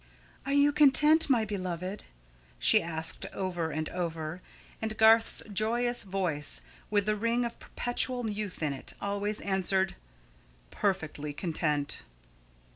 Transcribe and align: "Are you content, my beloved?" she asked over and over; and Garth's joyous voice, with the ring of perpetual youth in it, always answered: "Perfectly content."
"Are 0.47 0.53
you 0.53 0.71
content, 0.71 1.29
my 1.29 1.45
beloved?" 1.45 2.05
she 2.57 2.81
asked 2.81 3.27
over 3.33 3.69
and 3.69 3.87
over; 3.89 4.41
and 4.81 4.97
Garth's 4.97 5.43
joyous 5.53 6.01
voice, 6.01 6.61
with 6.89 7.05
the 7.05 7.15
ring 7.15 7.45
of 7.45 7.59
perpetual 7.59 8.27
youth 8.27 8.63
in 8.63 8.73
it, 8.73 8.95
always 8.99 9.41
answered: 9.41 9.95
"Perfectly 10.71 11.33
content." 11.33 12.01